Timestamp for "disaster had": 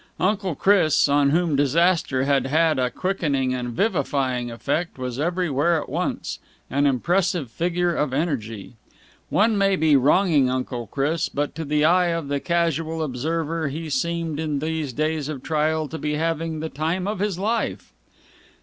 1.55-2.47